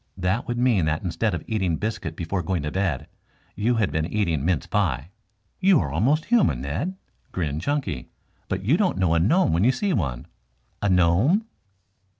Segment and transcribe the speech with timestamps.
[0.17, 3.05] That would mean that instead of eating biscuit before going to bed,
[3.55, 5.11] you had been eating mince pie."
[5.59, 6.95] "You are almost human, Ned,"
[7.31, 8.09] grinned Chunky.
[8.49, 10.25] "But you don't know a gnome when you see one."
[10.81, 11.45] "A gnome?"